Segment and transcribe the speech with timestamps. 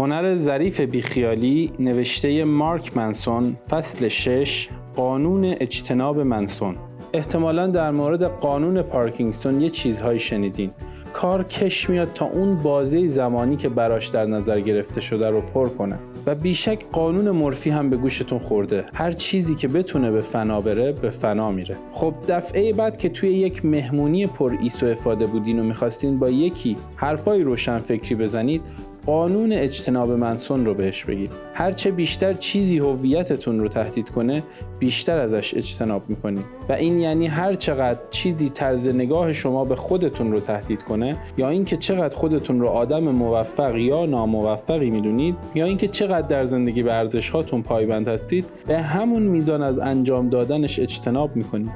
[0.00, 6.76] هنر ظریف بیخیالی نوشته مارک منسون فصل 6 قانون اجتناب منسون.
[7.12, 10.70] احتمالا در مورد قانون پارکینگسون یه چیزهایی شنیدین.
[11.12, 15.68] کار کش میاد تا اون بازه زمانی که براش در نظر گرفته شده رو پر
[15.68, 15.98] کنه.
[16.26, 18.84] و بیشک قانون مورفی هم به گوشتون خورده.
[18.94, 21.76] هر چیزی که بتونه به فنا بره به فنا میره.
[21.90, 26.76] خب دفعه بعد که توی یک مهمونی پر ایسو افاده بودین و می‌خواستین با یکی
[26.96, 28.62] حرفای روشن فکری بزنید
[29.08, 31.30] قانون اجتناب منسون رو بهش بگید.
[31.54, 34.42] هرچه بیشتر چیزی هویتتون رو تهدید کنه
[34.78, 36.44] بیشتر ازش اجتناب می‌کنید.
[36.68, 41.48] و این یعنی هر چقدر چیزی طرز نگاه شما به خودتون رو تهدید کنه یا
[41.48, 46.94] اینکه چقدر خودتون رو آدم موفق یا ناموفقی می‌دونید یا اینکه چقدر در زندگی به
[46.94, 51.72] ارزش هاتون پایبند هستید به همون میزان از انجام دادنش اجتناب می‌کنید.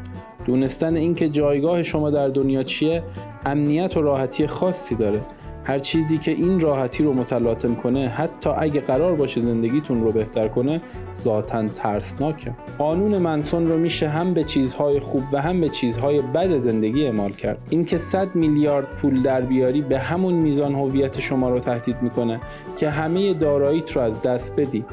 [0.46, 3.02] دونستن اینکه جایگاه شما در دنیا چیه
[3.46, 5.20] امنیت و راحتی خاصی داره.
[5.65, 10.48] هر چیزی که این راحتی رو متلاطم کنه حتی اگه قرار باشه زندگیتون رو بهتر
[10.48, 10.80] کنه
[11.16, 12.52] ذاتا ترسناکه.
[12.79, 17.32] قانون منسون رو میشه هم به چیزهای خوب و هم به چیزهای بد زندگی اعمال
[17.32, 17.59] کرد.
[17.71, 22.41] اینکه 100 میلیارد پول در بیاری به همون میزان هویت شما رو تهدید می‌کنه
[22.76, 24.85] که همه داراییت رو از دست بدی.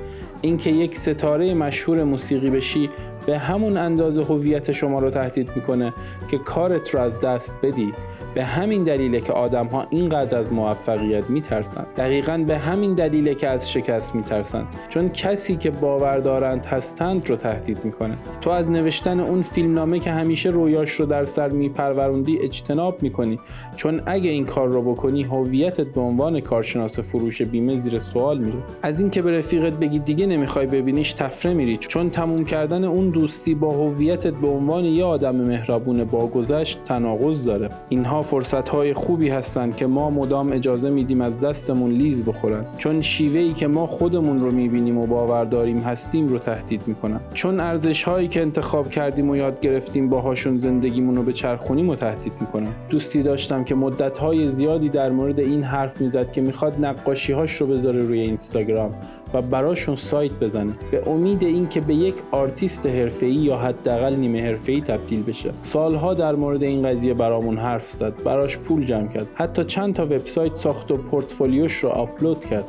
[0.41, 2.89] اینکه یک ستاره مشهور موسیقی بشی
[3.25, 5.93] به همون اندازه هویت شما رو تهدید می‌کنه
[6.31, 7.93] که کارت رو از دست بدی.
[8.35, 11.87] به همین دلیله که آدم ها اینقدر از موفقیت میترسند.
[11.97, 14.67] دقیقا به همین دلیله که از شکست میترسند.
[14.89, 20.11] چون کسی که باور دارند هستند رو تهدید می‌کنه تو از نوشتن اون فیلمنامه که
[20.11, 23.39] همیشه رویاش رو در سر میپروروندی اجتناب می‌کنی.
[23.75, 28.57] چون اگه این کار رو بکنی هویتت به عنوان کارشناس فروش بیمه زیر سوال میره.
[28.81, 31.77] از اینکه به رفیقت بگی دیگه نمی‌خوای ببینیش تفره میری.
[31.77, 37.45] چون تموم کردن اون دوستی با هویتت به عنوان یه آدم مهربون با گذشت تناقض
[37.45, 37.69] داره.
[37.89, 42.65] اینها فرصت های خوبی هستند که ما مدام اجازه میدیم از دستمون لیز بخورن.
[42.77, 47.19] چون شیوه ای که ما خودمون رو می‌بینیم و باور داریم هستیم رو تهدید می‌کنن.
[47.33, 52.33] چون ارزش هایی که انتخاب کردیم و یاد گرفتیم باهاشون زندگیمون رو بچرخونیم و تهدید
[52.41, 52.71] می‌کنن.
[52.89, 57.55] دوستی داشتم که مدت های زیادی در مورد این حرف می‌زد که می‌خواد نقاشی هاش
[57.55, 58.91] رو بذاره روی اینستاگرام.
[59.33, 60.73] و براشون سایت بزنه.
[60.91, 65.51] به امید اینکه به یک آرتیست حرفه‌ای یا حداقل نیمه حرفه‌ای تبدیل بشه.
[65.61, 69.27] سالها در مورد این قضیه برامون حرف زد براش پول جمع کرد.
[69.35, 72.65] حتی چند تا وبسایت ساخت و پورتفولیوش رو آپلود کرد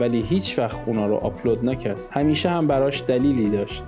[0.00, 1.96] ولی هیچ وقت اونا رو آپلود نکرد.
[2.10, 3.84] همیشه هم براش دلیلی داشت.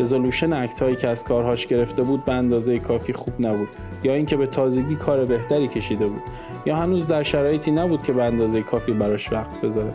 [0.00, 3.68] رزولوشن عکس هایی که از کارهاش گرفته بود به اندازه کافی خوب نبود.
[4.04, 6.22] یا اینکه به تازگی کار بهتری کشیده بود.
[6.66, 9.92] یا هنوز در شرایطی نبود که به اندازه کافی براش وقت بذاره.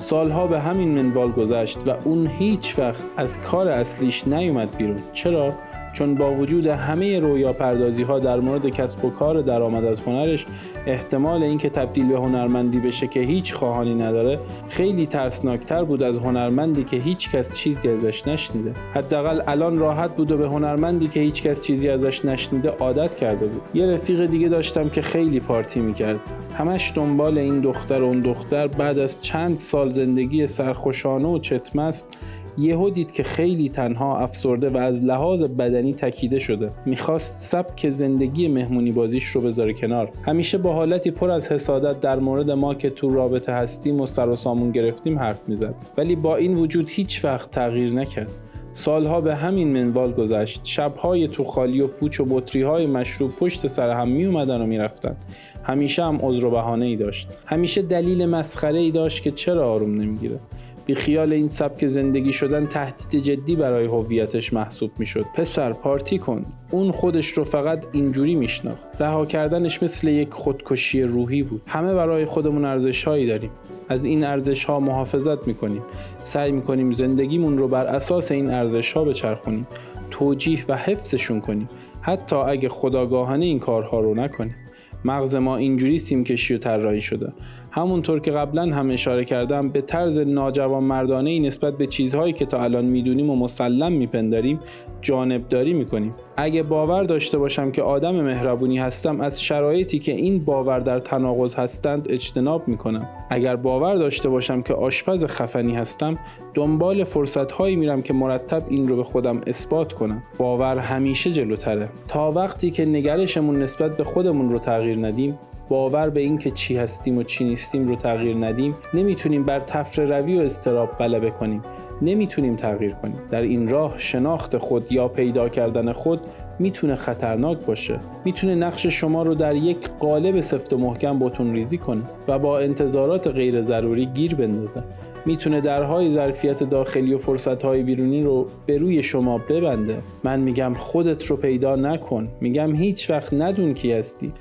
[0.00, 5.02] سالها به همین منوال گذشت و اون هیچ وقت از کار اصلیش نیومد بیرون.
[5.12, 5.52] چرا؟
[5.92, 10.46] چون با وجود همه رویا پردازی ها در مورد کسب و کار درآمد از هنرش
[10.86, 16.84] احتمال اینکه تبدیل به هنرمندی بشه که هیچ خواهانی نداره خیلی ترسناکتر بود از هنرمندی
[16.84, 18.74] که هیچ کس چیزی ازش نشنیده.
[18.94, 23.46] حداقل الان راحت بود و به هنرمندی که هیچ کس چیزی ازش نشنیده عادت کرده
[23.46, 23.62] بود.
[23.74, 26.20] یه رفیق دیگه داشتم که خیلی پارتی می‌کرد.
[26.58, 28.66] همش دنبال این دختر و اون دختر.
[28.66, 32.18] بعد از چند سال زندگی سرخوشانه و چتمست
[32.60, 36.70] یهو دید که خیلی تنها افسرده و از لحاظ بدنی تکیده شده.
[36.86, 40.10] می‌خواست سبک زندگی مهمونی بازیش رو بذاره کنار.
[40.22, 44.28] همیشه با حالتی پر از حسادت در مورد ما که تو رابطه هستیم و سر
[44.28, 45.74] و سامون گرفتیم حرف می‌زد.
[45.96, 48.30] ولی با این وجود هیچ وقت تغییر نکرد.
[48.72, 50.60] سالها به همین منوال گذشت.
[50.64, 54.66] شبهای تو خالی و پوچ و بطری های مشروب پشت سر هم می اومدن و
[54.66, 55.16] می‌رفتن.
[55.62, 57.28] همیشه هم عذر و بهانه ای داشت.
[57.46, 60.40] همیشه دلیل مسخره ای داشت که چرا آروم نمی‌گیره.
[60.90, 65.24] بی خیال این سبک زندگی شدن تهدید جدی برای هویتش محسوب می‌شد.
[65.34, 66.46] پسر پارتی کن.
[66.70, 69.00] اون خودش رو فقط اینجوری میشناخت.
[69.00, 71.62] رها کردنش مثل یک خودکشی روحی بود.
[71.66, 73.50] همه برای خودمون ارزش هایی داریم.
[73.88, 75.82] از این ارزش ها محافظت می‌کنیم.
[76.22, 79.66] سعی می‌کنیم زندگیمون رو بر اساس این ارزش ها بچرخونیم.
[80.10, 81.68] توجیه و حفظشون کنیم.
[82.00, 84.56] حتی اگه خداگاهانه این کارها رو نکنیم.
[85.04, 87.32] مغز ما اینجوری سیم کشی و طراحی شده.
[87.72, 92.46] همونطور که قبلا هم اشاره کردم به طرز ناجوان مردانه ای نسبت به چیزهایی که
[92.46, 94.60] تا الان می‌دونیم و مسلم میپنداریم
[95.00, 96.14] جانبداری می‌کنیم.
[96.36, 101.54] اگه باور داشته باشم که آدم مهربونی هستم از شرایطی که این باور در تناقض
[101.54, 103.08] هستند اجتناب می‌کنم.
[103.30, 106.18] اگر باور داشته باشم که آشپز خفنی هستم
[106.54, 110.22] دنبال فرصت هایی میرم که مرتب این رو به خودم اثبات کنم.
[110.38, 111.88] باور همیشه جلوتره.
[112.08, 115.38] تا وقتی که نگرشمون نسبت به خودمون رو تغییر ندیم
[115.70, 120.38] باور به اینکه چی هستیم و چی نیستیم رو تغییر ندیم نمی‌تونیم بر تفر روی
[120.38, 121.62] و استراب غلبه کنیم.
[122.02, 123.18] نمی‌تونیم تغییر کنیم.
[123.30, 126.20] در این راه شناخت خود یا پیدا کردن خود
[126.58, 128.00] می‌تونه خطرناک باشه.
[128.24, 132.58] می‌تونه نقش شما رو در یک قالب سفت و محکم بتون ریزی کنه و با
[132.58, 134.82] انتظارات غیر ضروری گیر بندازه.
[135.26, 139.96] می‌تونه درهای ظرفیت داخلی و فرصتهای بیرونی رو به روی شما ببنده.
[140.24, 142.28] من میگم خودت رو پیدا نکن.
[142.40, 144.32] میگم هیچ وقت ندون کی هستی.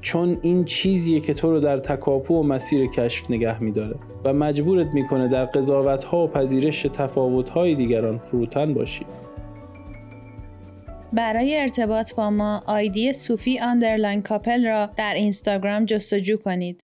[0.00, 4.94] چون این چیزیه که تو رو در تکاپو و مسیر کشف نگه میداره و مجبورت
[4.94, 9.06] می‌کنه در قضاوت ها و پذیرش تفاوت های دیگران فروتن باشی
[11.12, 16.85] برای ارتباط با ما آیدی صوفی underline کاپل را در اینستاگرام جستجو کنید.